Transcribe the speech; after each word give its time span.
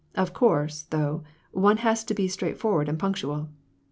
Of 0.15 0.33
course, 0.33 0.81
though, 0.89 1.21
one 1.51 1.77
has 1.77 2.03
to 2.05 2.15
be 2.15 2.27
straightforward 2.27 2.89
and 2.89 2.97
punctual." 2.97 3.49